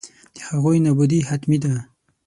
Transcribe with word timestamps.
د 0.35 0.37
هغوی 0.47 0.77
نابودي 0.85 1.19
حتمي 1.29 1.57
ده. 1.63 1.73